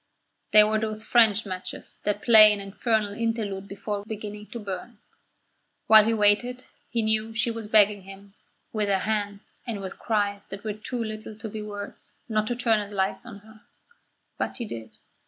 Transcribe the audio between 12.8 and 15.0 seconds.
light on her. But he did.